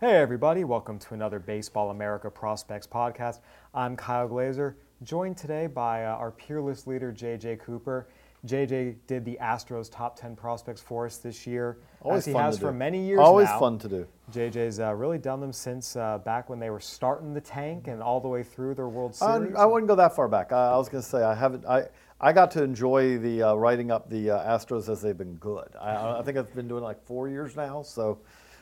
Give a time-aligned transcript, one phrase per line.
[0.00, 3.40] Hey everybody, welcome to another Baseball America Prospects podcast.
[3.74, 8.06] I'm Kyle Glaser, joined today by uh, our peerless leader JJ Cooper.
[8.46, 12.42] JJ did the Astros top 10 prospects for us this year, Always as he fun
[12.44, 12.78] has to for do.
[12.78, 13.58] many years Always now.
[13.58, 14.06] fun to do.
[14.30, 18.00] JJ's uh, really done them since uh, back when they were starting the tank and
[18.00, 19.56] all the way through their World I, Series.
[19.56, 20.52] I wouldn't go that far back.
[20.52, 21.66] I, I was going to say I haven't.
[21.66, 21.88] I
[22.20, 25.68] I got to enjoy the uh, writing up the uh, Astros as they've been good.
[25.80, 27.82] I, I think I've been doing like four years now.
[27.82, 28.18] So,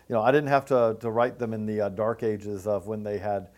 [0.08, 2.86] you know, I didn't have to to write them in the uh, dark ages of
[2.86, 3.48] when they had.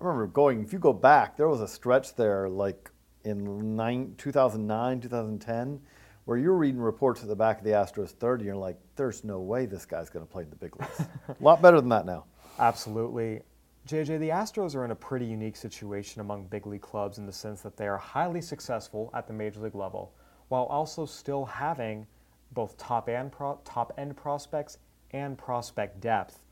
[0.00, 0.62] I remember going.
[0.62, 2.90] If you go back, there was a stretch there like
[3.24, 5.80] in nine, 2009, 2010.
[6.26, 9.22] Where you're reading reports at the back of the Astros 30, and you're like, "There's
[9.22, 11.88] no way this guy's going to play in the big leagues." a lot better than
[11.90, 12.24] that now.
[12.58, 13.42] Absolutely.
[13.86, 17.32] JJ, the Astros are in a pretty unique situation among big league clubs in the
[17.32, 20.12] sense that they are highly successful at the major league level,
[20.48, 22.04] while also still having
[22.50, 24.78] both top and pro- top end prospects
[25.16, 26.42] and prospect depth.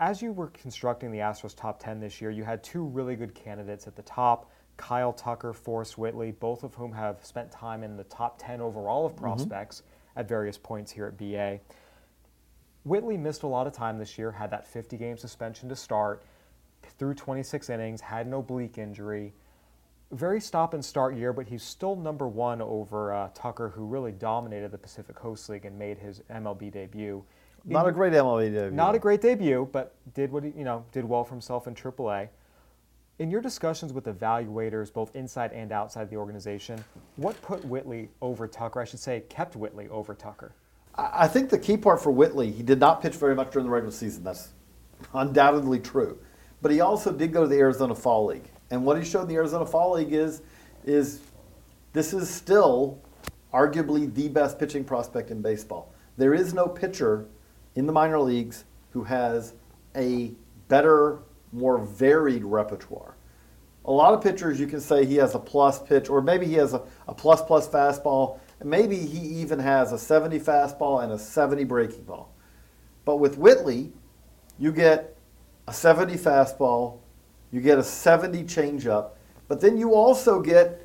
[0.00, 3.34] As you were constructing the Astros top 10 this year, you had two really good
[3.34, 7.96] candidates at the top Kyle Tucker, Forrest Whitley, both of whom have spent time in
[7.96, 9.82] the top 10 overall of prospects
[10.16, 11.58] at various points here at BA.
[12.84, 16.22] Whitley missed a lot of time this year, had that 50 game suspension to start,
[16.98, 19.34] threw 26 innings, had an oblique injury.
[20.12, 24.12] Very stop and start year, but he's still number one over uh, Tucker, who really
[24.12, 27.22] dominated the Pacific Coast League and made his MLB debut.
[27.64, 28.76] Not a great MLB debut.
[28.76, 31.74] Not a great debut, but did what he, you know, did well for himself in
[31.74, 32.28] AAA.
[33.18, 36.82] In your discussions with evaluators, both inside and outside the organization,
[37.16, 38.80] what put Whitley over Tucker?
[38.80, 40.52] I should say, kept Whitley over Tucker.
[40.94, 43.66] I I think the key part for Whitley, he did not pitch very much during
[43.66, 44.22] the regular season.
[44.22, 44.50] That's
[45.14, 46.18] undoubtedly true.
[46.62, 48.50] But he also did go to the Arizona Fall League.
[48.70, 50.42] And what he showed in the Arizona Fall League is,
[50.84, 51.20] is
[51.92, 53.00] this is still
[53.52, 55.92] arguably the best pitching prospect in baseball.
[56.16, 57.26] There is no pitcher
[57.78, 59.54] in the minor leagues who has
[59.94, 60.32] a
[60.66, 61.20] better,
[61.52, 63.14] more varied repertoire.
[63.84, 66.54] A lot of pitchers, you can say he has a plus pitch, or maybe he
[66.54, 71.12] has a, a plus plus fastball, and maybe he even has a 70 fastball and
[71.12, 72.34] a 70 breaking ball.
[73.04, 73.92] But with Whitley,
[74.58, 75.16] you get
[75.68, 76.98] a 70 fastball,
[77.52, 79.10] you get a 70 changeup,
[79.46, 80.84] but then you also get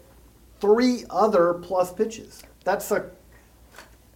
[0.62, 2.44] three other plus pitches.
[2.64, 3.10] That's a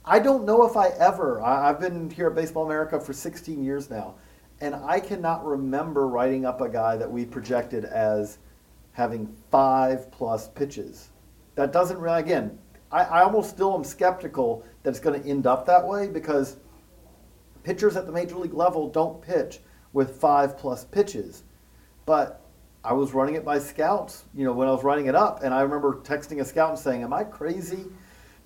[0.09, 3.61] I don't know if I ever, I, I've been here at Baseball America for 16
[3.61, 4.15] years now,
[4.61, 8.37] and I cannot remember writing up a guy that we projected as
[8.93, 11.09] having five plus pitches.
[11.55, 12.57] That doesn't really, again,
[12.89, 16.55] I, I almost still am skeptical that it's going to end up that way because
[17.63, 19.59] pitchers at the major league level don't pitch
[19.91, 21.43] with five plus pitches.
[22.05, 22.39] But
[22.81, 25.53] I was running it by scouts, you know, when I was writing it up, and
[25.53, 27.87] I remember texting a scout and saying, Am I crazy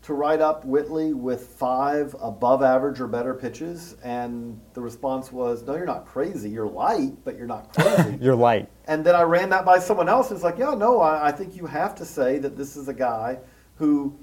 [0.03, 3.95] to write up Whitley with five above average or better pitches?
[4.03, 6.49] And the response was, No, you're not crazy.
[6.49, 8.17] You're light, but you're not crazy.
[8.21, 8.69] You're light.
[8.85, 11.31] And then I ran that by someone else and it's like, yeah, no, I, I
[11.31, 13.39] think you have to say that this is a guy
[13.75, 14.17] who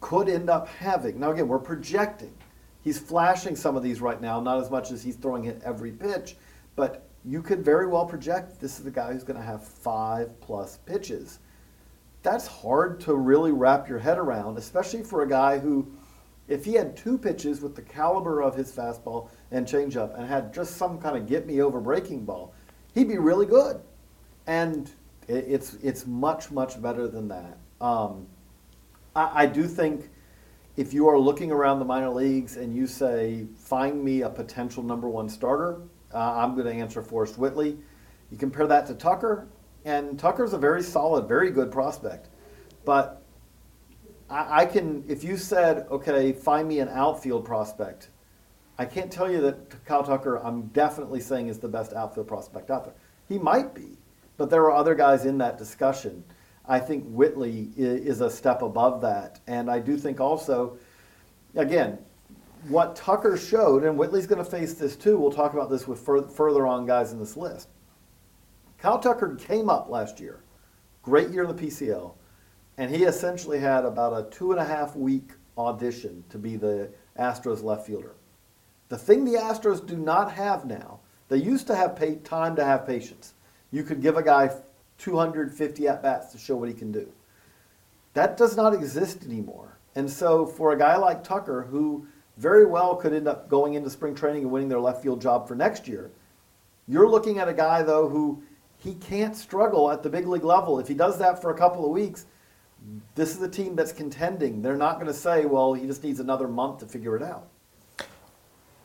[0.00, 1.20] could end up having.
[1.20, 2.32] Now, again, we're projecting.
[2.82, 5.90] He's flashing some of these right now, not as much as he's throwing it every
[5.90, 6.36] pitch,
[6.76, 10.40] but you could very well project this is a guy who's going to have five
[10.40, 11.40] plus pitches.
[12.22, 15.86] That's hard to really wrap your head around, especially for a guy who,
[16.48, 20.52] if he had two pitches with the caliber of his fastball and changeup and had
[20.52, 22.52] just some kind of get me over breaking ball,
[22.94, 23.80] he'd be really good.
[24.46, 24.90] And
[25.28, 27.58] it's it's much much better than that.
[27.80, 28.26] Um,
[29.14, 30.10] I, I do think
[30.76, 34.82] if you are looking around the minor leagues and you say, find me a potential
[34.82, 35.80] number one starter,
[36.12, 37.78] uh, I'm going to answer Forrest Whitley.
[38.30, 39.48] You compare that to Tucker,
[39.86, 42.28] and Tucker's a very solid, very good prospect.
[42.84, 43.22] But
[44.28, 48.10] I, I can, if you said, okay, find me an outfield prospect,
[48.78, 52.70] I can't tell you that Kyle Tucker, I'm definitely saying is the best outfield prospect
[52.70, 52.94] out there.
[53.28, 53.96] He might be,
[54.36, 56.22] but there are other guys in that discussion.
[56.68, 59.38] I think Whitley is a step above that.
[59.46, 60.78] And I do think also,
[61.54, 61.96] again,
[62.68, 66.00] what Tucker showed, and Whitley's going to face this too, we'll talk about this with
[66.00, 67.68] further on guys in this list.
[68.86, 70.44] Kyle Tucker came up last year,
[71.02, 72.14] great year in the PCL,
[72.78, 76.88] and he essentially had about a two and a half week audition to be the
[77.18, 78.14] Astros left fielder.
[78.88, 82.86] The thing the Astros do not have now, they used to have time to have
[82.86, 83.34] patience.
[83.72, 84.54] You could give a guy
[84.98, 87.12] 250 at bats to show what he can do.
[88.14, 89.80] That does not exist anymore.
[89.96, 92.06] And so, for a guy like Tucker, who
[92.36, 95.48] very well could end up going into spring training and winning their left field job
[95.48, 96.12] for next year,
[96.86, 98.44] you're looking at a guy, though, who
[98.78, 100.78] he can't struggle at the big league level.
[100.78, 102.26] If he does that for a couple of weeks,
[103.14, 104.62] this is a team that's contending.
[104.62, 107.48] They're not going to say, well, he just needs another month to figure it out.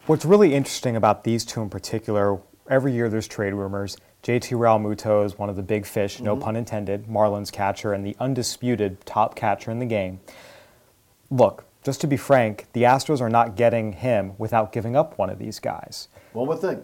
[0.08, 2.40] What's really interesting about these two in particular,
[2.70, 3.98] every year there's trade rumors.
[4.24, 6.26] JT Realmuto is one of the big fish, mm-hmm.
[6.26, 10.20] no pun intended, Marlins catcher and the undisputed top catcher in the game.
[11.30, 15.30] Look, just to be frank, the Astros are not getting him without giving up one
[15.30, 16.08] of these guys.
[16.34, 16.84] One would think.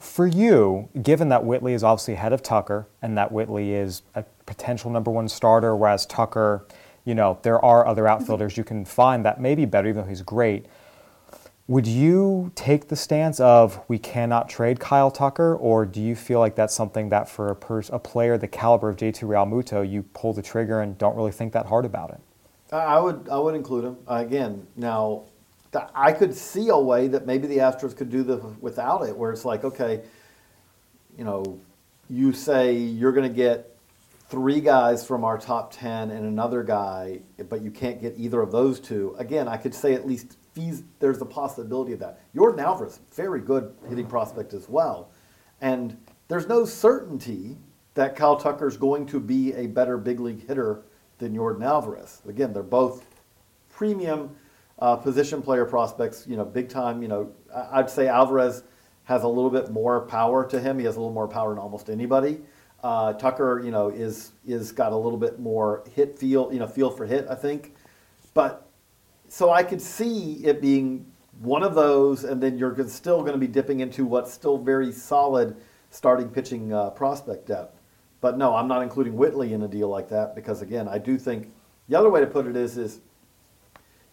[0.00, 4.24] For you, given that Whitley is obviously ahead of Tucker and that Whitley is a
[4.46, 6.66] potential number one starter, whereas Tucker,
[7.04, 8.12] you know, there are other mm-hmm.
[8.12, 10.64] outfielders you can find that may be better, even though he's great.
[11.68, 16.40] Would you take the stance of we cannot trade Kyle Tucker, or do you feel
[16.40, 20.02] like that's something that for a, pers- a player the caliber of JT Realmuto, you
[20.14, 22.20] pull the trigger and don't really think that hard about it?
[22.72, 24.66] I would I would include him again.
[24.76, 25.24] Now,
[25.94, 29.30] I could see a way that maybe the Astros could do this without it, where
[29.30, 30.02] it's like, okay,
[31.16, 31.60] you know,
[32.08, 33.76] you say you're going to get
[34.28, 38.50] three guys from our top ten and another guy, but you can't get either of
[38.50, 39.14] those two.
[39.18, 42.20] Again, I could say at least fees, there's a possibility of that.
[42.34, 45.10] Yordan Alvarez, very good hitting prospect as well.
[45.60, 45.96] And
[46.28, 47.56] there's no certainty
[47.94, 50.82] that Kyle Tucker is going to be a better big league hitter
[51.18, 52.22] than Yordan Alvarez.
[52.26, 53.04] Again, they're both
[53.68, 54.34] premium
[54.80, 57.02] uh, position player prospects, you know, big time.
[57.02, 57.32] You know,
[57.72, 58.62] I'd say Alvarez
[59.04, 60.78] has a little bit more power to him.
[60.78, 62.40] He has a little more power than almost anybody.
[62.82, 66.66] Uh, Tucker, you know, is is got a little bit more hit feel, you know,
[66.66, 67.74] feel for hit, I think.
[68.32, 68.70] But
[69.28, 71.06] so I could see it being
[71.40, 74.92] one of those, and then you're still going to be dipping into what's still very
[74.92, 75.56] solid
[75.90, 77.80] starting pitching uh, prospect depth.
[78.20, 81.18] But no, I'm not including Whitley in a deal like that because again, I do
[81.18, 81.52] think
[81.88, 83.00] the other way to put it is is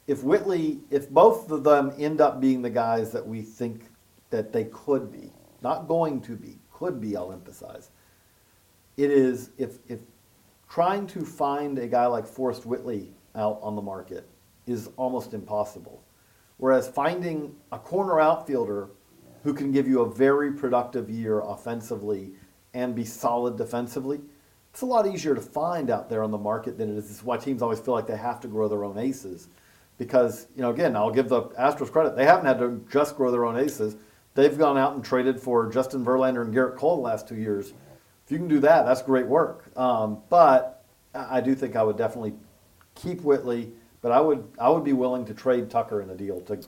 [0.08, 3.90] if Whitley, if both of them end up being the guys that we think
[4.30, 5.32] that they could be,
[5.62, 7.92] not going to be, could be, I'll emphasize.
[8.96, 10.00] It is if if
[10.70, 14.28] trying to find a guy like Forrest Whitley out on the market
[14.66, 16.04] is almost impossible.
[16.58, 18.90] Whereas finding a corner outfielder
[19.44, 22.32] who can give you a very productive year offensively
[22.74, 24.20] and be solid defensively,
[24.72, 27.10] it's a lot easier to find out there on the market than it is.
[27.10, 29.48] Is why teams always feel like they have to grow their own aces.
[29.98, 32.16] Because, you know, again, I'll give the Astros credit.
[32.16, 33.96] They haven't had to just grow their own aces.
[34.36, 37.74] They've gone out and traded for Justin Verlander and Gerrit Cole the last two years.
[38.26, 39.76] If you can do that, that's great work.
[39.76, 40.84] Um, but
[41.16, 42.34] I do think I would definitely
[42.94, 46.42] keep Whitley but I would I would be willing to trade Tucker in a deal
[46.42, 46.60] to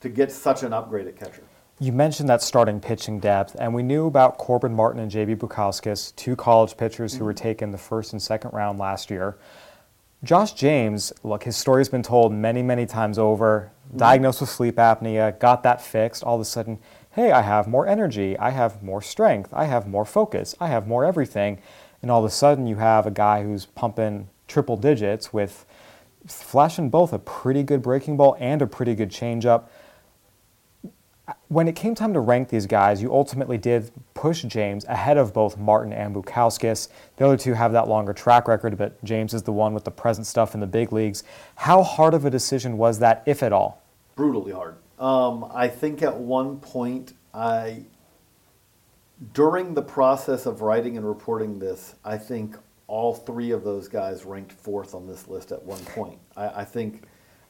[0.00, 1.42] to get such an upgrade at catcher.
[1.80, 5.34] You mentioned that starting pitching depth, and we knew about Corbin Martin and J.B.
[5.34, 7.42] Bukauskas, two college pitchers who were mm-hmm.
[7.42, 9.36] taken the first and second round last year.
[10.24, 13.70] Josh James, look, his story's been told many, many times over.
[13.94, 16.24] Diagnosed with sleep apnea, got that fixed.
[16.24, 16.78] All of a sudden,
[17.10, 20.88] hey, I have more energy, I have more strength, I have more focus, I have
[20.88, 21.60] more everything.
[22.00, 25.66] And all of a sudden, you have a guy who's pumping triple digits with
[26.26, 29.64] flashing both a pretty good breaking ball and a pretty good changeup.
[31.48, 35.32] When it came time to rank these guys, you ultimately did push James ahead of
[35.32, 36.88] both Martin and Bukauskas.
[37.16, 39.90] The other two have that longer track record, but James is the one with the
[39.90, 41.24] present stuff in the big leagues.
[41.56, 43.82] How hard of a decision was that, if at all?
[44.16, 44.76] Brutally hard.
[44.98, 47.84] Um, I think at one point, I,
[49.32, 54.26] during the process of writing and reporting this, I think all three of those guys
[54.26, 56.18] ranked fourth on this list at one point.
[56.36, 57.04] I, I think,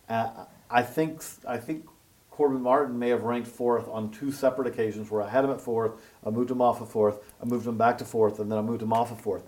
[0.08, 1.86] uh, I think, I think
[2.34, 5.60] Corbin Martin may have ranked fourth on two separate occasions where I had him at
[5.60, 5.92] fourth,
[6.26, 8.60] I moved him off of fourth, I moved him back to fourth, and then I
[8.60, 9.44] moved him off of fourth.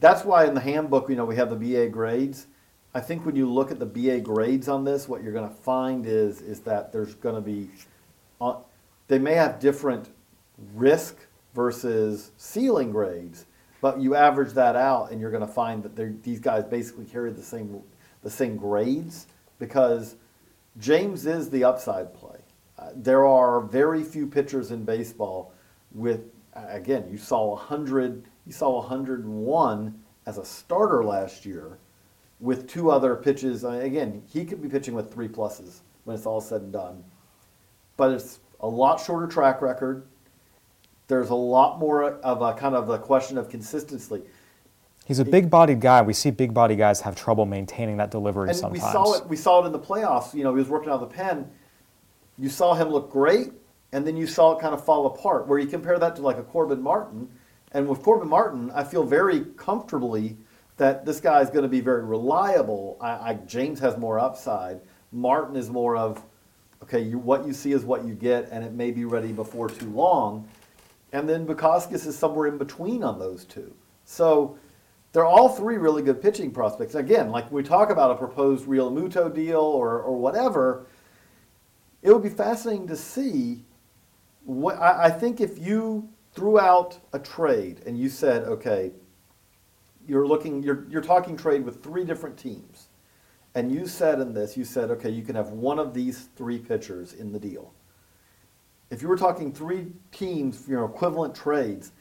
[0.00, 2.48] That's why in the handbook, you know, we have the BA grades.
[2.94, 5.54] I think when you look at the BA grades on this, what you're going to
[5.54, 7.70] find is is that there's going to be,
[8.40, 8.56] uh,
[9.06, 10.08] they may have different
[10.74, 11.16] risk
[11.54, 13.46] versus ceiling grades,
[13.80, 17.30] but you average that out, and you're going to find that these guys basically carry
[17.30, 17.80] the same
[18.24, 19.28] the same grades
[19.60, 20.16] because
[20.78, 22.38] James is the upside play.
[22.78, 25.52] Uh, there are very few pitchers in baseball
[25.92, 26.22] with,
[26.54, 31.78] again, you saw 100, you saw 101 as a starter last year
[32.40, 33.64] with two other pitches.
[33.64, 37.04] Uh, again, he could be pitching with three pluses when it's all said and done.
[37.96, 40.06] But it's a lot shorter track record.
[41.06, 44.22] There's a lot more of a kind of a question of consistency.
[45.06, 46.00] He's a big-bodied guy.
[46.02, 48.82] We see big-bodied guys have trouble maintaining that delivery and sometimes.
[48.82, 49.28] We saw it.
[49.28, 50.34] We saw it in the playoffs.
[50.34, 51.50] You know, he was working out of the pen.
[52.38, 53.52] You saw him look great,
[53.92, 55.46] and then you saw it kind of fall apart.
[55.46, 57.28] Where you compare that to like a Corbin Martin,
[57.72, 60.36] and with Corbin Martin, I feel very comfortably
[60.78, 62.96] that this guy is going to be very reliable.
[63.00, 64.80] I, I, James has more upside.
[65.12, 66.24] Martin is more of,
[66.82, 69.68] okay, you, what you see is what you get, and it may be ready before
[69.68, 70.48] too long.
[71.12, 73.72] And then Bukauskas is somewhere in between on those two.
[74.04, 74.58] So
[75.14, 76.96] they're all three really good pitching prospects.
[76.96, 80.86] Again, like we talk about a proposed Realmuto deal or, or whatever,
[82.02, 83.62] it would be fascinating to see.
[84.44, 88.90] What I, I think if you threw out a trade and you said, okay,
[90.06, 92.88] you're looking, you're, you're talking trade with three different teams,
[93.54, 96.58] and you said in this, you said, okay, you can have one of these three
[96.58, 97.72] pitchers in the deal.
[98.90, 101.92] If you were talking three teams, you know, equivalent trades,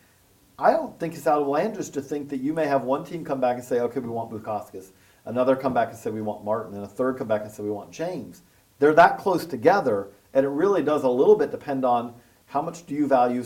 [0.57, 3.55] I don't think it's outlandish to think that you may have one team come back
[3.55, 4.91] and say, okay, we want Bukauskas.
[5.25, 6.75] Another come back and say, we want Martin.
[6.75, 8.43] And a third come back and say, we want James.
[8.79, 12.13] They're that close together, and it really does a little bit depend on
[12.45, 13.43] how much do you value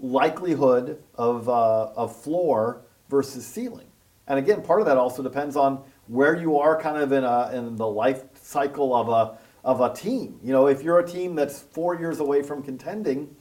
[0.00, 3.86] likelihood of, uh, of floor versus ceiling.
[4.26, 7.50] And again, part of that also depends on where you are kind of in, a,
[7.54, 10.38] in the life cycle of a, of a team.
[10.42, 13.34] You know, if you're a team that's four years away from contending,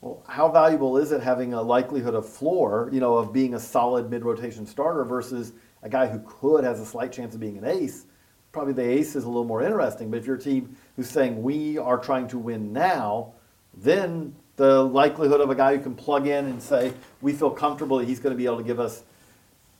[0.00, 3.60] well, how valuable is it having a likelihood of floor, you know, of being a
[3.60, 5.52] solid mid-rotation starter versus
[5.82, 8.06] a guy who could has a slight chance of being an ace?
[8.50, 10.10] Probably the ace is a little more interesting.
[10.10, 13.34] But if you're a team who's saying we are trying to win now,
[13.74, 17.98] then the likelihood of a guy who can plug in and say we feel comfortable
[17.98, 19.04] that he's going to be able to give us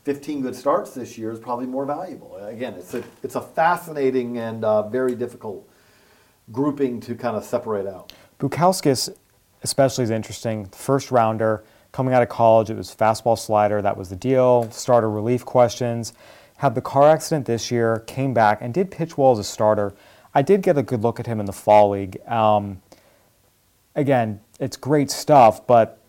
[0.03, 2.35] 15 good starts this year is probably more valuable.
[2.37, 5.67] Again, it's a it's a fascinating and uh, very difficult
[6.51, 8.13] grouping to kind of separate out.
[8.39, 9.15] Bukauskas
[9.63, 10.65] especially is interesting.
[10.65, 13.81] First rounder coming out of college, it was fastball slider.
[13.81, 14.69] That was the deal.
[14.71, 16.13] Starter relief questions.
[16.57, 19.93] Had the car accident this year, came back and did pitch well as a starter.
[20.33, 22.25] I did get a good look at him in the fall league.
[22.27, 22.81] Um,
[23.95, 25.99] again, it's great stuff, but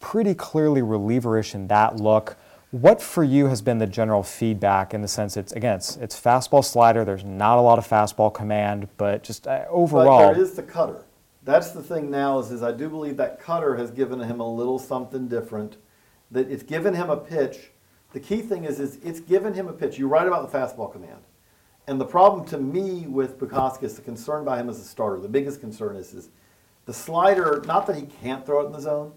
[0.00, 2.36] pretty clearly relieverish in that look.
[2.72, 6.20] What for you has been the general feedback in the sense it's again it's, it's
[6.20, 7.04] fastball slider.
[7.04, 10.28] There's not a lot of fastball command, but just uh, overall.
[10.28, 11.04] But there is the cutter
[11.44, 14.48] that's the thing now is, is I do believe that cutter has given him a
[14.48, 15.76] little something different.
[16.30, 17.70] That it's given him a pitch.
[18.12, 19.98] The key thing is, is it's given him a pitch.
[19.98, 21.22] You're right about the fastball command.
[21.86, 25.28] And the problem to me with Bukauskas, the concern by him as a starter, the
[25.28, 26.30] biggest concern is, is
[26.86, 29.12] the slider, not that he can't throw it in the zone,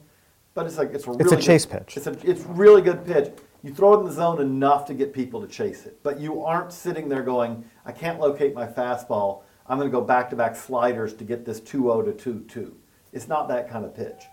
[0.54, 1.98] but it's like it's a really it's a chase good, pitch.
[1.98, 3.32] It's a it's really good pitch.
[3.64, 6.44] You throw it in the zone enough to get people to chase it, but you
[6.44, 9.44] aren't sitting there going, I can't locate my fastball.
[9.70, 12.46] I'm going to go back to back sliders to get this 2 0 to 2
[12.48, 12.76] 2.
[13.14, 14.24] It's not that kind of pitch.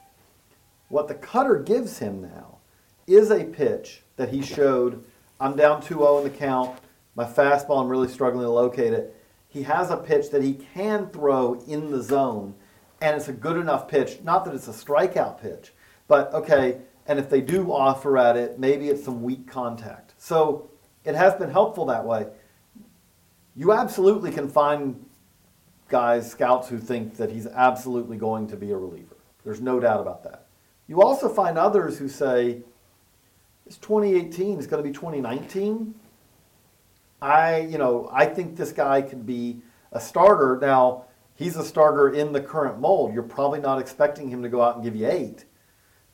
[0.88, 2.58] What the cutter gives him now
[3.06, 5.04] is a pitch that he showed.
[5.40, 6.78] I'm down 2 0 in the count.
[7.16, 9.14] My fastball, I'm really struggling to locate it.
[9.48, 12.54] He has a pitch that he can throw in the zone,
[13.00, 14.18] and it's a good enough pitch.
[14.22, 15.72] Not that it's a strikeout pitch,
[16.08, 20.14] but okay, and if they do offer at it, maybe it's some weak contact.
[20.18, 20.70] So
[21.04, 22.26] it has been helpful that way.
[23.54, 25.04] You absolutely can find
[25.88, 29.16] guys, scouts who think that he's absolutely going to be a reliever.
[29.44, 30.46] There's no doubt about that.
[30.86, 32.62] You also find others who say,
[33.66, 35.94] it's 2018, it's going to be 2019.
[37.22, 39.62] I, you know, I think this guy could be
[39.92, 40.58] a starter.
[40.60, 43.14] Now, he's a starter in the current mold.
[43.14, 45.46] You're probably not expecting him to go out and give you eight,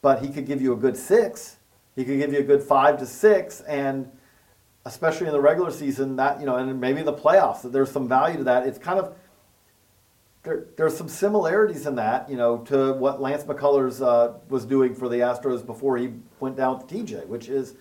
[0.02, 1.56] but he could give you a good six.
[1.96, 4.10] He could give you a good five to six, and
[4.84, 7.90] especially in the regular season, that you know, and maybe in the playoffs, that there's
[7.90, 8.66] some value to that.
[8.66, 9.16] It's kind of
[10.42, 14.94] there, there's some similarities in that, you know, to what Lance McCullers uh, was doing
[14.94, 17.75] for the Astros before he went down to TJ, which is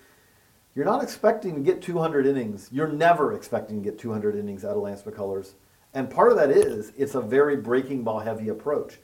[0.75, 2.69] you're not expecting to get 200 innings.
[2.71, 5.53] You're never expecting to get 200 innings out of Lance McCullers.
[5.93, 8.99] And part of that is it's a very breaking ball heavy approach.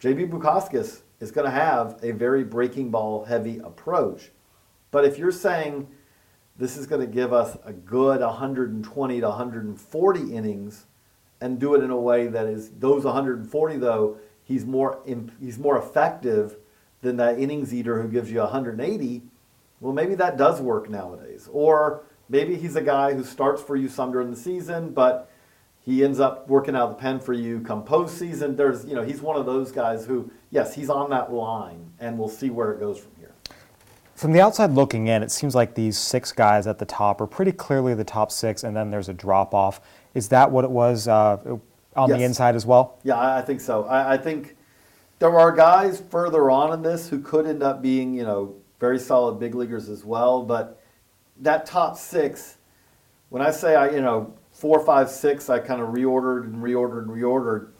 [0.00, 4.30] JB Bukauskas is going to have a very breaking ball heavy approach.
[4.90, 5.88] But if you're saying
[6.56, 10.86] this is going to give us a good 120 to 140 innings
[11.40, 15.00] and do it in a way that is those 140 though he's more
[15.40, 16.56] he's more effective
[17.02, 19.22] than that innings eater who gives you 180
[19.80, 23.88] well maybe that does work nowadays or maybe he's a guy who starts for you
[23.88, 25.30] some during the season but
[25.80, 29.02] he ends up working out of the pen for you come postseason there's you know
[29.02, 32.72] he's one of those guys who yes he's on that line and we'll see where
[32.72, 33.28] it goes from here
[34.18, 37.26] from the outside looking in, it seems like these six guys at the top are
[37.28, 39.80] pretty clearly the top six, and then there's a drop off.
[40.18, 41.38] Is that what it was uh,
[41.96, 42.18] on yes.
[42.18, 42.98] the inside as well?
[43.04, 43.84] Yeah, I think so.
[43.84, 44.56] I, I, think
[45.18, 48.98] there are guys further on in this who could end up being, you know, very
[48.98, 50.42] solid big leaguers as well.
[50.42, 50.82] But
[51.40, 52.58] that top six,
[53.30, 57.02] when I say I, you know, four, five, six, I kind of reordered and reordered
[57.02, 57.70] and reordered.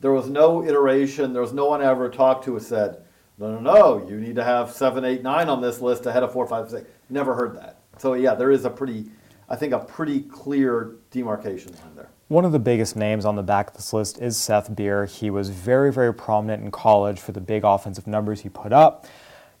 [0.00, 1.32] There was no iteration.
[1.32, 3.02] There was no one I ever talked to who said
[3.40, 6.32] no, no, no, you need to have seven, eight, nine on this list ahead of
[6.32, 6.88] four, five, six.
[7.08, 7.80] Never heard that.
[7.96, 9.06] So yeah, there is a pretty,
[9.50, 12.08] I think, a pretty clear demarcation line there.
[12.28, 15.06] One of the biggest names on the back of this list is Seth Beer.
[15.06, 19.06] He was very, very prominent in college for the big offensive numbers he put up.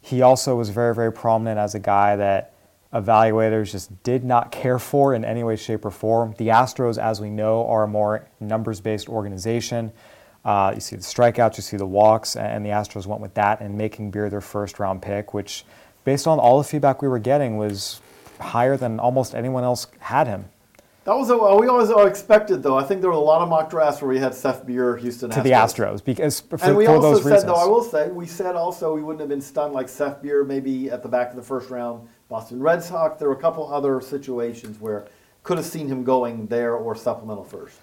[0.00, 2.54] He also was very, very prominent as a guy that
[2.92, 6.34] evaluators just did not care for in any way, shape, or form.
[6.38, 9.92] The Astros, as we know, are a more numbers based organization.
[10.44, 13.60] Uh, you see the strikeouts, you see the walks, and the Astros went with that
[13.60, 15.64] and making Beer their first round pick, which,
[16.04, 18.00] based on all the feedback we were getting, was
[18.40, 20.46] higher than almost anyone else had him.
[21.04, 22.76] That was a, we always expected though.
[22.76, 25.30] I think there were a lot of mock drafts where we had Seth Beer, Houston
[25.30, 27.44] to the Astros because for, and we for also those said reasons.
[27.46, 30.44] though I will say we said also we wouldn't have been stunned like Seth Beer
[30.44, 32.06] maybe at the back of the first round.
[32.28, 33.18] Boston Red Sox.
[33.18, 35.08] There were a couple other situations where
[35.42, 37.78] could have seen him going there or supplemental first.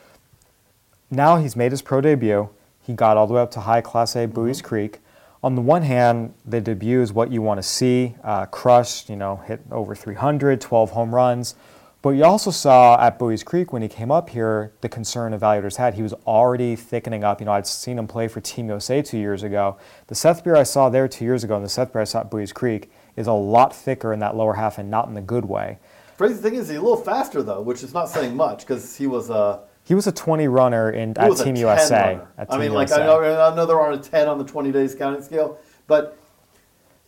[1.09, 2.49] Now he's made his pro debut.
[2.81, 4.67] He got all the way up to high Class A Buies mm-hmm.
[4.67, 4.99] Creek.
[5.44, 8.15] On the one hand, the debut is what you want to see.
[8.24, 11.55] Uh, crushed, you know, hit over 300, 12 home runs.
[12.01, 15.75] But you also saw at Buies Creek when he came up here, the concern evaluators
[15.75, 15.96] had.
[15.96, 17.40] He was already thickening up.
[17.40, 19.77] You know, I'd seen him play for Team USA two years ago.
[20.07, 22.22] The Seth Beer I saw there two years ago and the Seth Beer I saw
[22.22, 25.22] at Buies Creek is a lot thicker in that lower half and not in the
[25.22, 25.79] good way.
[26.18, 29.05] Crazy thing is, he's a little faster though, which is not saying much because he
[29.05, 32.19] was a he was a 20 runner in, at Team USA.
[32.37, 32.75] At Team I mean, USA.
[32.75, 35.59] like I know, I know there aren't a 10 on the 20 days counting scale,
[35.87, 36.17] but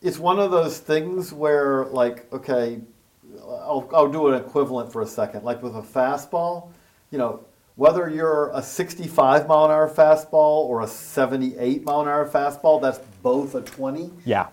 [0.01, 2.79] it's one of those things where, like, okay,
[3.43, 5.43] I'll, I'll do an equivalent for a second.
[5.43, 6.71] Like with a fastball,
[7.11, 7.43] you know,
[7.75, 12.81] whether you're a 65 mile an hour fastball or a 78 mile an hour fastball,
[12.81, 14.09] that's both a 20.
[14.23, 14.47] Yeah.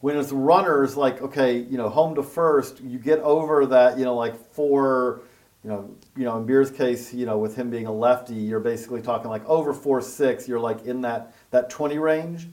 [0.00, 4.04] When it's runners, like, okay, you know, home to first, you get over that, you
[4.04, 5.20] know, like four
[5.64, 8.60] you know, you know, in Beer's case, you know, with him being a lefty, you're
[8.60, 10.46] basically talking like over four six.
[10.46, 12.48] You're like in that that twenty range.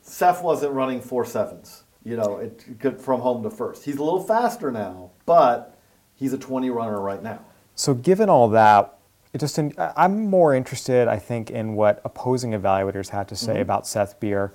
[0.00, 1.84] Seth wasn't running four sevens.
[2.04, 3.84] You know, it, it from home to first.
[3.84, 5.78] He's a little faster now, but
[6.14, 7.40] he's a twenty runner right now.
[7.74, 8.96] So, given all that,
[9.34, 13.52] it just in, I'm more interested, I think, in what opposing evaluators had to say
[13.52, 13.62] mm-hmm.
[13.62, 14.54] about Seth Beer.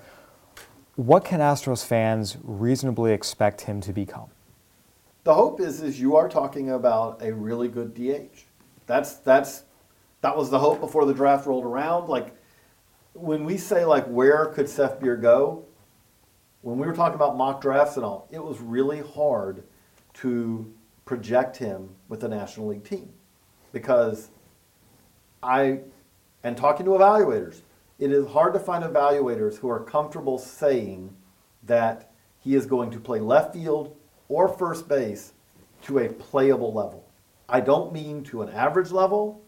[0.96, 4.30] What can Astros fans reasonably expect him to become?
[5.24, 8.44] The hope is is you are talking about a really good DH.
[8.86, 9.64] That's that's
[10.20, 12.08] that was the hope before the draft rolled around.
[12.08, 12.36] Like
[13.14, 15.64] when we say like where could Seth Beer go,
[16.60, 19.64] when we were talking about mock drafts and all, it was really hard
[20.14, 20.72] to
[21.06, 23.10] project him with the National League team
[23.72, 24.28] because
[25.42, 25.80] I
[26.42, 27.62] and talking to evaluators,
[27.98, 31.16] it is hard to find evaluators who are comfortable saying
[31.62, 33.96] that he is going to play left field
[34.34, 35.32] or first base
[35.82, 37.08] to a playable level.
[37.48, 39.40] I don't mean to an average level.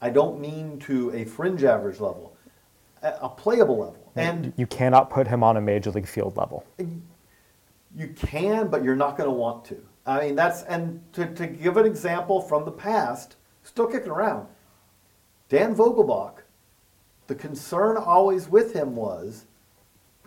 [0.00, 2.34] I don't mean to a fringe average level.
[3.02, 4.12] A, playable level.
[4.16, 6.64] And you cannot put him on a major league field level.
[6.78, 9.84] You can, but you're not going to want to.
[10.06, 14.46] I mean, that's, and to, to give an example from the past, still kicking around,
[15.50, 16.36] Dan Vogelbach,
[17.26, 19.44] the concern always with him was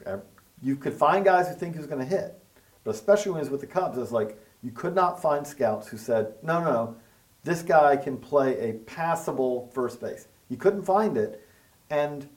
[0.06, 0.18] uh,
[0.62, 2.40] you could find guys who think he was going to hit.
[2.86, 5.90] But especially when he was with the Cubs, it's like you could not find scouts
[5.90, 6.96] who said, no, no, no,
[7.44, 10.28] this guy can play a passable first base.
[10.48, 11.46] You couldn't find it.
[11.90, 12.30] And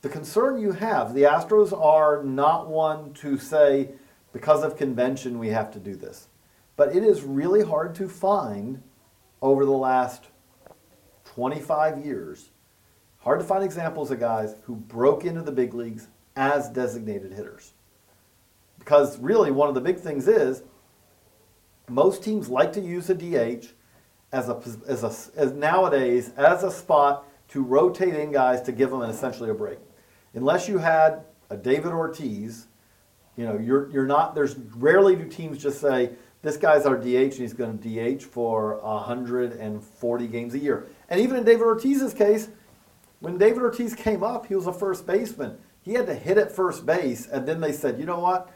[0.00, 3.90] the concern you have, the Astros are not one to say,
[4.32, 6.28] because of convention, we have to do this.
[6.76, 8.82] But it is really hard to find
[9.42, 10.28] over the last
[11.26, 12.50] 25 years,
[13.18, 17.73] hard to find examples of guys who broke into the big leagues as designated hitters.
[18.84, 20.62] Because really, one of the big things is
[21.88, 23.68] most teams like to use a DH,
[24.34, 28.90] as a as a as nowadays as a spot to rotate in guys to give
[28.90, 29.78] them an essentially a break.
[30.34, 32.66] Unless you had a David Ortiz,
[33.36, 34.34] you know, you're you're not.
[34.34, 36.10] There's rarely do teams just say
[36.42, 40.86] this guy's our DH and he's going to DH for 140 games a year.
[41.08, 42.48] And even in David Ortiz's case,
[43.20, 45.56] when David Ortiz came up, he was a first baseman.
[45.82, 48.50] He had to hit at first base, and then they said, you know what?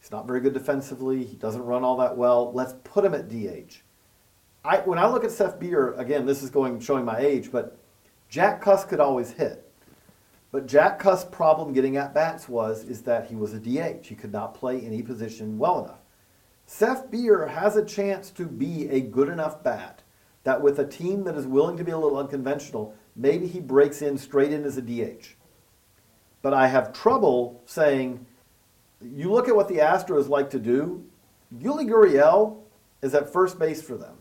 [0.00, 1.24] He's not very good defensively.
[1.24, 2.52] He doesn't run all that well.
[2.52, 3.82] Let's put him at DH.
[4.64, 7.78] I, when I look at Seth Beer, again, this is going showing my age, but
[8.28, 9.66] Jack Cust could always hit.
[10.52, 14.06] But Jack Cust' problem getting at bats was is that he was a DH.
[14.06, 16.00] He could not play any position well enough.
[16.66, 20.02] Seth Beer has a chance to be a good enough bat
[20.44, 24.02] that with a team that is willing to be a little unconventional, maybe he breaks
[24.02, 25.34] in straight in as a DH.
[26.42, 28.26] But I have trouble saying,
[29.02, 31.04] you look at what the Astros like to do,
[31.56, 32.58] Yuli Gurriel
[33.02, 34.16] is at first base for them.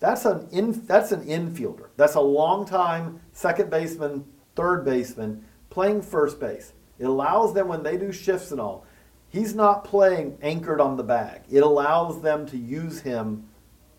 [0.00, 1.88] That's an in, that's an infielder.
[1.96, 6.72] That's a long time second baseman, third baseman playing first base.
[6.98, 8.86] It allows them when they do shifts and all.
[9.28, 11.42] He's not playing anchored on the bag.
[11.50, 13.48] It allows them to use him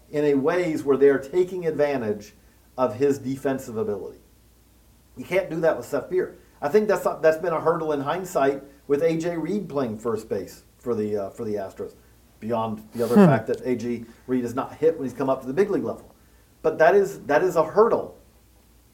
[0.10, 2.34] in a ways where they are taking advantage
[2.78, 4.20] of his defensive ability.
[5.16, 6.40] You can't do that with Seth Beer.
[6.62, 10.64] I think that's that's been a hurdle in hindsight with AJ Reed playing first base
[10.80, 11.94] for the uh, for the Astros
[12.42, 13.26] beyond the other hmm.
[13.26, 14.06] fact that A.J.
[14.26, 16.14] Reed has not hit when he's come up to the big league level.
[16.62, 18.18] But that is that is a hurdle,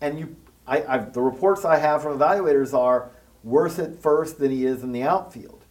[0.01, 0.35] and you,
[0.67, 3.09] I, I, the reports I have from evaluators are
[3.43, 5.63] worse at first than he is in the outfield.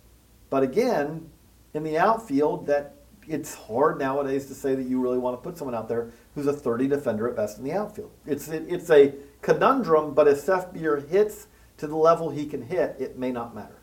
[0.50, 1.30] But again,
[1.74, 2.96] in the outfield, that
[3.28, 6.46] it's hard nowadays to say that you really want to put someone out there who's
[6.46, 8.10] a 30 defender at best in the outfield.
[8.26, 12.62] It's it, it's a conundrum, but if Seth Beer hits to the level he can
[12.62, 13.73] hit, it may not matter.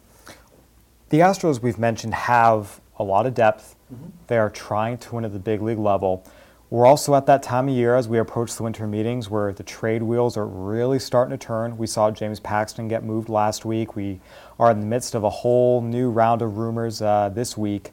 [1.12, 3.76] The Astros we've mentioned have a lot of depth.
[3.94, 4.12] Mm-hmm.
[4.28, 6.26] They are trying to win at the big league level.
[6.70, 9.64] We're also at that time of year as we approach the winter meetings where the
[9.64, 11.78] trade wheels are really starting to turn.
[11.78, 13.94] We saw James Paxton get moved last week.
[13.94, 14.22] We
[14.58, 17.92] are in the midst of a whole new round of rumors uh, this week.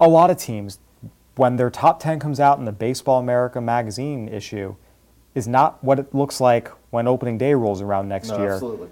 [0.00, 0.78] A lot of teams,
[1.36, 4.74] when their top 10 comes out in the Baseball America magazine issue,
[5.34, 8.54] is not what it looks like when opening day rolls around next no, year.
[8.54, 8.88] Absolutely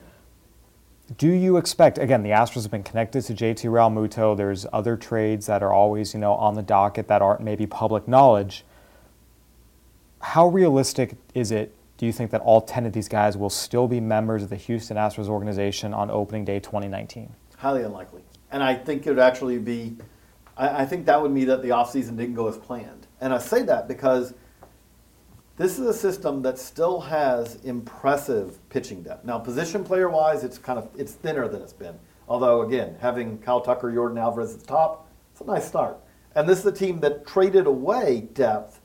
[1.16, 4.36] do you expect again the Astros have been connected to JT Realmuto.
[4.36, 8.06] There's other trades that are always you know on the docket that aren't maybe public
[8.06, 8.64] knowledge.
[10.20, 13.88] How realistic is it do you think that all 10 of these guys will still
[13.88, 18.22] be members of the Houston Astros organization on opening day 2019 highly unlikely.
[18.50, 19.96] And I think it would actually be
[20.56, 23.06] I, I think that would mean that the offseason didn't go as planned.
[23.20, 24.34] And I say that because
[25.56, 29.24] this is a system that still has impressive pitching depth.
[29.24, 31.98] Now, position player wise, it's kind of it's thinner than it's been.
[32.28, 35.98] Although, again, having Kyle Tucker, Yordan Alvarez at the top, it's a nice start.
[36.34, 38.80] And this is a team that traded away depth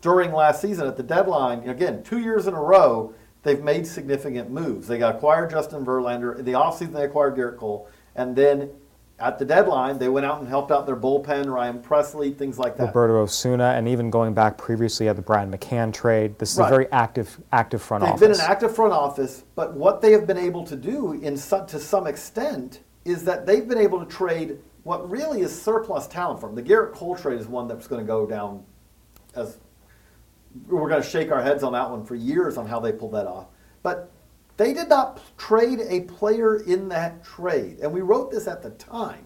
[0.00, 1.68] during last season at the deadline.
[1.68, 4.88] Again, two years in a row, they've made significant moves.
[4.88, 6.38] They got acquired Justin Verlander.
[6.38, 7.88] In the offseason, they acquired Gerrit Cole.
[8.16, 8.70] And then
[9.20, 12.76] at the deadline, they went out and helped out their bullpen, Ryan Pressly, things like
[12.78, 12.86] that.
[12.86, 16.38] Roberto Osuna, and even going back previously at the Brian McCann trade.
[16.38, 16.66] This is right.
[16.66, 18.20] a very active, active front They've office.
[18.20, 21.36] They've been an active front office, but what they have been able to do, in
[21.36, 26.06] some, to some extent, is that they've been able to trade what really is surplus
[26.06, 26.54] talent from.
[26.54, 28.64] The Gerrit Cole trade is one that's going to go down
[29.34, 29.58] as
[30.66, 33.12] we're going to shake our heads on that one for years on how they pulled
[33.12, 33.46] that off.
[33.82, 34.10] But
[34.60, 37.78] they did not trade a player in that trade.
[37.80, 39.24] And we wrote this at the time.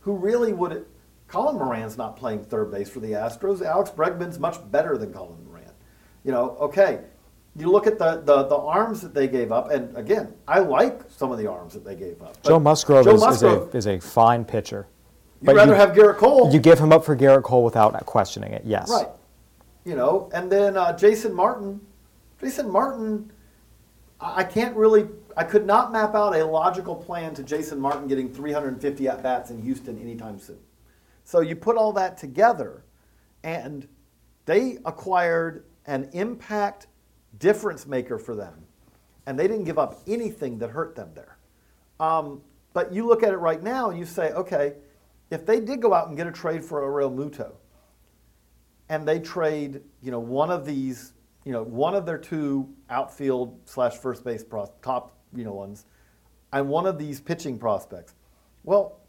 [0.00, 0.86] Who really would.
[1.28, 3.64] Colin Moran's not playing third base for the Astros.
[3.64, 5.70] Alex Bregman's much better than Colin Moran.
[6.24, 7.02] You know, okay.
[7.54, 11.02] You look at the, the, the arms that they gave up, and again, I like
[11.08, 12.42] some of the arms that they gave up.
[12.42, 14.88] Joe Musgrove, Joe is, Musgrove is, a, is a fine pitcher.
[15.40, 16.52] You'd but rather you, have Gerrit Cole.
[16.52, 18.90] You give him up for Gerrit Cole without questioning it, yes.
[18.90, 19.06] Right.
[19.84, 21.80] You know, and then uh, Jason Martin.
[22.40, 23.30] Jason Martin
[24.24, 25.06] I can't really,
[25.36, 29.50] I could not map out a logical plan to Jason Martin getting 350 at bats
[29.50, 30.58] in Houston anytime soon.
[31.24, 32.84] So you put all that together,
[33.42, 33.86] and
[34.46, 36.86] they acquired an impact
[37.38, 38.54] difference maker for them,
[39.26, 41.36] and they didn't give up anything that hurt them there.
[42.00, 42.40] Um,
[42.72, 44.74] but you look at it right now, and you say, okay,
[45.30, 47.52] if they did go out and get a trade for a Realmuto,
[48.88, 51.13] and they trade, you know, one of these
[51.44, 55.86] you know, one of their two outfield slash first base pros- top, you know, ones,
[56.52, 58.14] and one of these pitching prospects.
[58.62, 59.00] Well,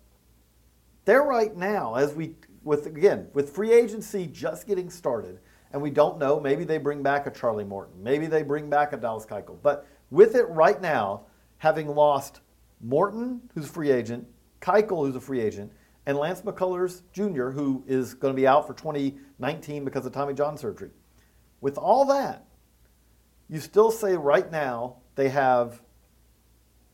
[1.05, 5.39] they're right now, as we, with again, with free agency just getting started,
[5.71, 8.91] and we don't know, maybe they bring back a Charlie Morton, maybe they bring back
[8.93, 11.25] a Dallas Keuchel, but with it right now,
[11.57, 12.41] having lost
[12.81, 14.27] Morton, who's a free agent,
[14.61, 15.71] Keuchel, who's a free agent,
[16.05, 20.33] and Lance McCullers Jr., who is going to be out for 2019 because of Tommy
[20.33, 20.91] John surgery.
[21.61, 22.45] With all that,
[23.49, 25.81] you still say right now they have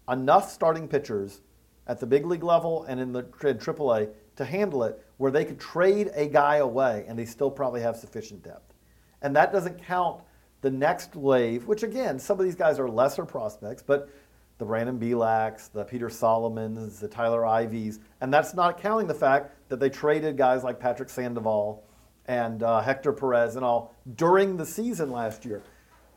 [0.10, 1.42] enough starting pitchers
[1.88, 5.46] at the big league level and in the in AAA to handle it where they
[5.46, 8.74] could trade a guy away and they still probably have sufficient depth.
[9.22, 10.22] And that doesn't count
[10.62, 14.10] the next wave, which again, some of these guys are lesser prospects, but
[14.58, 19.56] the Brandon Bielak's, the Peter Solomons, the Tyler Iveys, and that's not counting the fact
[19.70, 21.84] that they traded guys like Patrick Sandoval
[22.32, 25.62] and uh, Hector Perez and all during the season last year.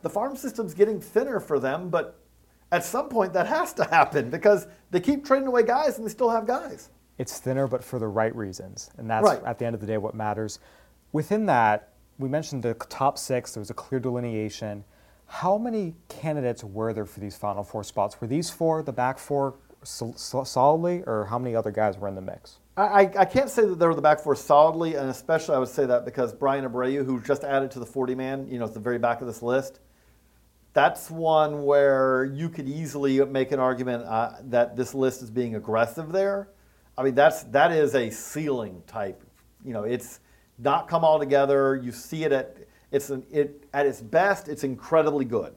[0.01, 2.17] The farm system's getting thinner for them, but
[2.71, 6.11] at some point that has to happen because they keep trading away guys and they
[6.11, 6.89] still have guys.
[7.17, 9.43] It's thinner, but for the right reasons, and that's Right.
[9.43, 10.59] at the end of the day what matters.
[11.11, 13.53] Within that, we mentioned the top six.
[13.53, 14.85] There was a clear delineation.
[15.25, 18.21] How many candidates were there for these final four spots?
[18.21, 22.07] Were these four, the back four, sol- sol- solidly, or how many other guys were
[22.07, 22.59] in the mix?
[22.77, 25.69] I, I can't say that they were the back four solidly, and especially I would
[25.69, 28.73] say that because Bryan Abreu, who just added to the 40 man, you know, at
[28.73, 29.79] the very back of this list,
[30.73, 35.55] that's one where you could easily make an argument uh, that this list is being
[35.55, 36.49] aggressive there.
[36.97, 39.23] I mean, that's that is a ceiling type.
[39.63, 40.19] You know, it's
[40.59, 41.79] not come all together.
[41.81, 42.57] You see it at
[42.91, 44.49] it's an, it at its best.
[44.49, 45.55] It's incredibly good.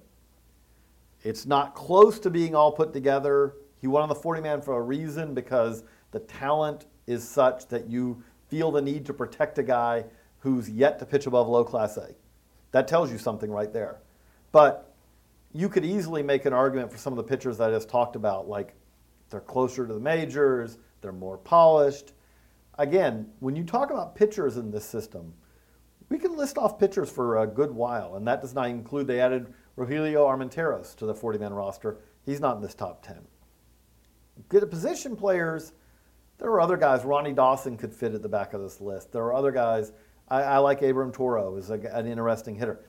[1.25, 3.55] It's not close to being all put together.
[3.81, 7.89] He went on the 40 man for a reason because the talent is such that
[7.89, 10.05] you feel the need to protect a guy
[10.41, 12.15] who's yet to pitch above low class A.
[12.73, 14.01] That tells you something right there.
[14.53, 14.95] But
[15.53, 18.17] you could easily make an argument for some of the pitchers that I just talked
[18.17, 18.75] about, like
[19.31, 22.13] they're closer to the majors, they're more polished.
[22.79, 25.35] Again, when you talk about pitchers in this system,
[26.09, 29.21] we can list off pitchers for a good while, and that does not include they
[29.21, 31.99] added Rogelio Armenteros to the 40 man roster.
[32.25, 33.19] He's not in this top 10.
[34.49, 35.73] Good position players,
[36.39, 37.05] there are other guys.
[37.05, 39.13] Ronnie Dawson could fit at the back of this list.
[39.13, 39.93] There are other guys.
[40.29, 42.81] I, I like Abraham Toro is a, an interesting hitter.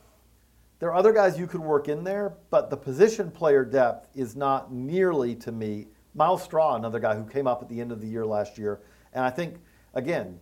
[0.80, 4.36] There are other guys you could work in there, but the position player depth is
[4.36, 5.88] not nearly to me.
[6.14, 8.82] Myles Straw, another guy who came up at the end of the year last year,
[9.14, 9.56] and I think
[9.94, 10.40] again,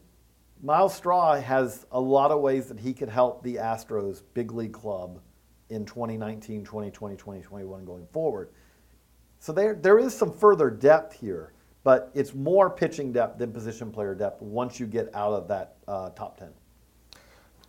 [0.61, 4.73] Myles Straw has a lot of ways that he could help the Astros big league
[4.73, 5.19] club
[5.69, 8.49] in 2019, 2020, 2021 going forward.
[9.39, 13.91] So there, there is some further depth here, but it's more pitching depth than position
[13.91, 16.49] player depth once you get out of that uh, top 10.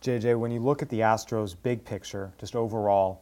[0.01, 3.21] JJ, when you look at the Astros' big picture, just overall,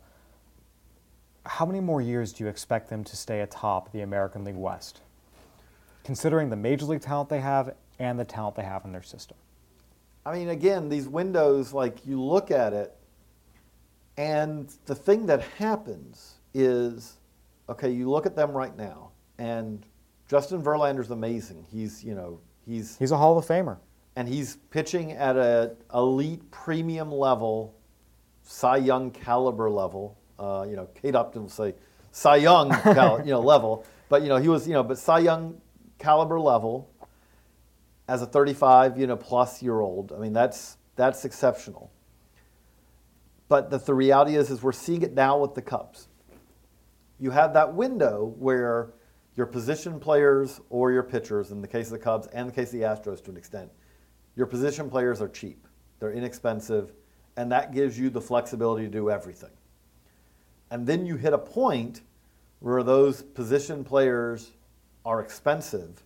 [1.46, 5.02] how many more years do you expect them to stay atop the American League West?
[6.04, 9.38] Considering the major league talent they have and the talent they have in their system.
[10.26, 12.96] I mean, again, these windows, like you look at it,
[14.18, 17.17] and the thing that happens is,
[17.70, 19.86] okay, you look at them right now, and
[20.30, 21.66] Justin Verlander's amazing.
[21.72, 23.78] He's, you know, he's He's a Hall of Famer.
[24.16, 27.76] and he's pitching at a elite premium level,
[28.44, 30.18] Cy Young caliber level.
[30.40, 31.74] Uh, you know, Kate Upton will say
[32.12, 35.20] Cy Young, cal- you know, level, but you know he was, you know, but Cy
[35.20, 35.60] Young
[35.98, 36.90] caliber level
[38.08, 40.12] as a 35, you know, plus year old.
[40.14, 41.92] I mean, that's that's exceptional.
[43.50, 46.07] But the, the reality is, is we're seeing it now with the Cubs.
[47.20, 48.94] You have that window where
[49.36, 52.74] your position players or your pitchers, in the case of the Cubs and the case
[52.74, 53.72] of the Astros to an extent,
[54.36, 55.68] your position players are cheap,
[56.00, 56.94] they're inexpensive,
[57.38, 59.52] and that gives you the flexibility to do everything.
[60.70, 62.02] And then you hit a point
[62.60, 64.52] where those position players
[65.06, 66.04] are expensive,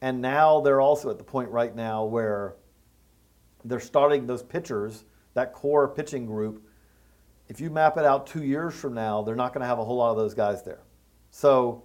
[0.00, 2.56] and now they're also at the point right now where
[3.64, 6.68] they're starting those pitchers, that core pitching group.
[7.48, 9.84] If you map it out two years from now, they're not going to have a
[9.84, 10.80] whole lot of those guys there.
[11.30, 11.84] So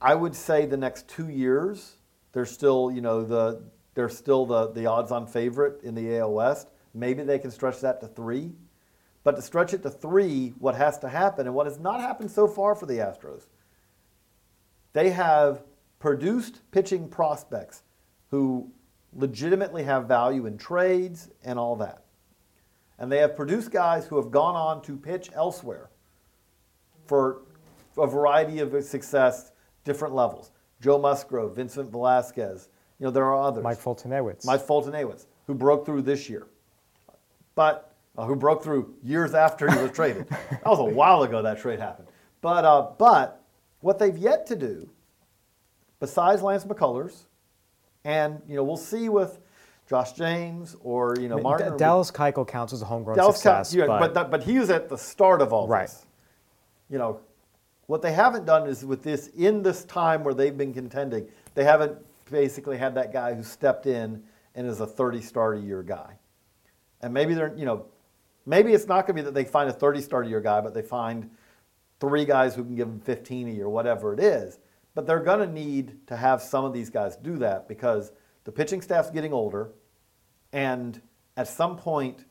[0.00, 1.96] I would say the next two years,
[2.32, 3.62] they're still, you know, the
[3.94, 6.68] they're still the, the odds-on favorite in the AL West.
[6.94, 8.52] Maybe they can stretch that to three.
[9.24, 12.30] But to stretch it to three, what has to happen, and what has not happened
[12.30, 13.42] so far for the Astros,
[14.92, 15.62] they have
[15.98, 17.82] produced pitching prospects
[18.30, 18.70] who
[19.14, 22.01] legitimately have value in trades and all that.
[23.02, 25.90] And they have produced guys who have gone on to pitch elsewhere
[27.04, 27.42] for
[27.98, 29.50] a variety of success,
[29.82, 30.52] different levels.
[30.80, 32.68] Joe Musgrove, Vincent Velasquez,
[33.00, 33.64] you know, there are others.
[33.64, 34.46] Mike Foltynewicz.
[34.46, 36.46] Mike Foltynewicz, who broke through this year,
[37.56, 40.28] but uh, who broke through years after he was traded.
[40.50, 42.06] That was a while ago that trade happened.
[42.40, 43.42] But uh, but
[43.80, 44.88] what they've yet to do,
[45.98, 47.24] besides Lance McCullers,
[48.04, 49.40] and you know we'll see with
[49.88, 53.16] Josh James or you know I mean, Martin D- Dallas Keuchel counts as a homegrown
[53.16, 55.82] Dallas success, yeah, but, but but he was at the start of all Right.
[55.88, 56.06] this.
[56.88, 57.20] You know,
[57.86, 61.64] what they haven't done is with this in this time where they've been contending, they
[61.64, 61.98] haven't
[62.30, 64.22] basically had that guy who stepped in
[64.54, 66.18] and is a 30 start a year guy.
[67.00, 67.86] And maybe they're, you know,
[68.46, 70.60] maybe it's not going to be that they find a 30 start a year guy,
[70.60, 71.28] but they find
[72.00, 74.58] three guys who can give them 15 a year, whatever it is.
[74.94, 78.12] But they're going to need to have some of these guys do that because
[78.44, 79.72] the pitching staff's getting older,
[80.52, 81.00] and
[81.36, 82.24] at some point,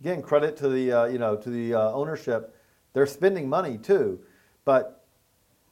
[0.00, 2.56] again, credit to the uh, you know to the uh, ownership,
[2.92, 4.20] they're spending money too.
[4.64, 5.04] But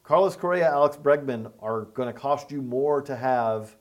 [0.03, 3.77] Carlos Correa, Alex Bregman are going to cost you more to have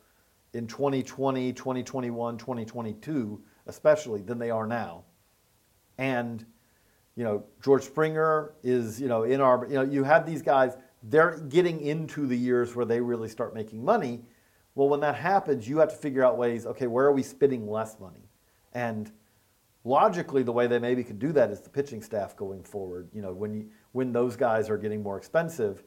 [0.54, 5.04] in 2020, 2021, 2022, especially than they are now.
[5.98, 6.46] And
[7.16, 10.78] you know, George Springer is, you know, in our, you know, you have these guys,
[11.04, 14.22] they're getting into the years where they really start making money.
[14.76, 17.70] Well, when that happens, you have to figure out ways, okay, where are we spending
[17.70, 18.30] less money?
[18.74, 19.12] And
[19.84, 23.10] logically, the way they maybe could do that is the pitching staff going forward.
[23.14, 25.84] You know, when, you, when those guys are getting more expensive,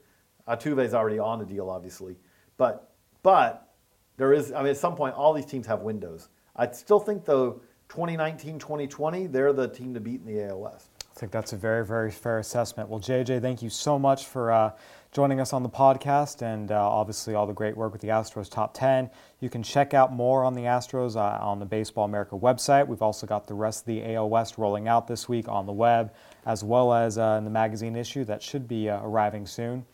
[0.47, 2.16] Altuve's already on a deal, obviously.
[2.59, 2.92] But,
[3.23, 3.75] but
[4.16, 6.29] there is, I mean, at some point, all these teams have windows.
[6.57, 10.66] I still think, though, 2019, 2020, they're the team to beat in the AL.
[10.66, 12.88] I think that's a very, very fair assessment.
[12.88, 14.73] Well, JJ, thank you so much for uh,
[15.14, 18.50] joining us on the podcast and uh, obviously all the great work with the Astros
[18.50, 19.09] Top 10.
[19.38, 22.88] You can check out more on the Astros uh, on the Baseball America website.
[22.88, 25.72] We've also got the rest of the AL West rolling out this week on the
[25.72, 26.12] web,
[26.46, 29.87] as well as uh, in the magazine issue that should be uh, arriving soon.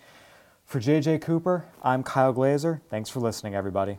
[0.65, 2.81] For JJ Cooper, I'm Kyle Glaser.
[2.89, 3.99] Thanks for listening, everybody.